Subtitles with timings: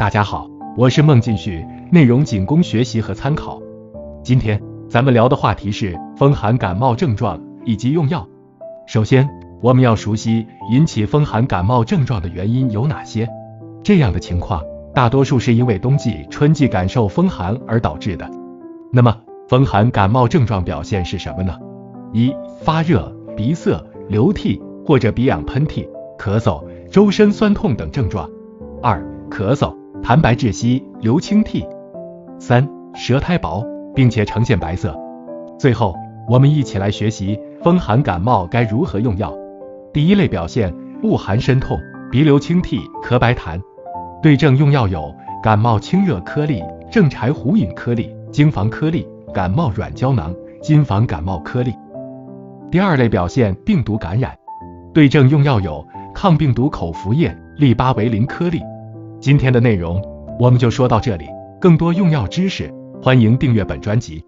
[0.00, 0.48] 大家好，
[0.78, 1.62] 我是孟进旭，
[1.92, 3.60] 内容仅供学习和参考。
[4.24, 4.58] 今天
[4.88, 8.26] 咱们聊的话题是风寒感冒症状以及用药。
[8.86, 9.28] 首先，
[9.60, 13.28] 我们要熟悉引起风寒感冒症状的原因有哪些。
[13.82, 14.64] 这样的情况
[14.94, 18.26] 大多数是因为冬季、春季感受风寒而导致的。
[18.90, 19.14] 那么，
[19.50, 21.58] 风寒感冒症状表现是什么呢？
[22.14, 23.78] 一、发热、鼻塞、
[24.08, 25.86] 流涕或者鼻痒、喷嚏、
[26.18, 28.26] 咳嗽、周身酸痛等症状。
[28.80, 28.98] 二、
[29.28, 29.78] 咳嗽。
[30.10, 31.64] 痰白窒息，流清涕。
[32.40, 33.64] 三、舌苔薄，
[33.94, 34.92] 并且呈现白色。
[35.56, 35.94] 最后，
[36.28, 39.32] 我们一起来学习风寒感冒该如何用药。
[39.92, 40.74] 第一类表现：
[41.04, 41.78] 恶寒身痛，
[42.10, 43.60] 鼻流清涕，咳白痰。
[44.20, 45.14] 对症用药有
[45.44, 51.72] 感冒清热颗粒、正柴胡饮颗粒、经防颗粒、感冒软胶囊、金防感冒颗粒。
[52.68, 54.36] 第二类表现：病毒感染。
[54.92, 58.60] 对症用药有抗病毒口服液、利巴韦林颗粒。
[59.20, 60.02] 今天的内容
[60.38, 61.26] 我们就说到这里，
[61.60, 64.24] 更多用药知识，欢迎订阅本专辑。